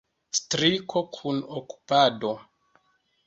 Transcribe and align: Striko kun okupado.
Striko 0.37 1.03
kun 1.17 1.43
okupado. 1.59 2.31